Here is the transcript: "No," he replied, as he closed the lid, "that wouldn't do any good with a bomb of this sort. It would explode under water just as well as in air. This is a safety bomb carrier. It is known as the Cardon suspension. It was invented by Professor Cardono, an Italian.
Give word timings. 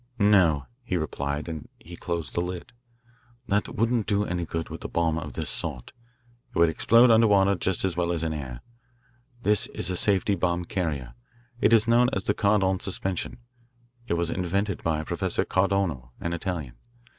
"No," 0.17 0.65
he 0.83 0.97
replied, 0.97 1.47
as 1.47 1.61
he 1.77 1.95
closed 1.95 2.33
the 2.33 2.41
lid, 2.41 2.73
"that 3.47 3.75
wouldn't 3.75 4.07
do 4.07 4.25
any 4.25 4.47
good 4.47 4.69
with 4.69 4.83
a 4.83 4.87
bomb 4.87 5.19
of 5.19 5.33
this 5.33 5.47
sort. 5.51 5.93
It 6.49 6.57
would 6.57 6.69
explode 6.69 7.11
under 7.11 7.27
water 7.27 7.53
just 7.53 7.85
as 7.85 7.95
well 7.95 8.11
as 8.11 8.23
in 8.23 8.33
air. 8.33 8.61
This 9.43 9.67
is 9.67 9.91
a 9.91 9.95
safety 9.95 10.33
bomb 10.33 10.65
carrier. 10.65 11.13
It 11.59 11.71
is 11.71 11.87
known 11.87 12.09
as 12.13 12.23
the 12.23 12.33
Cardon 12.33 12.79
suspension. 12.79 13.37
It 14.07 14.15
was 14.15 14.31
invented 14.31 14.81
by 14.81 15.03
Professor 15.03 15.45
Cardono, 15.45 16.13
an 16.19 16.33
Italian. 16.33 16.73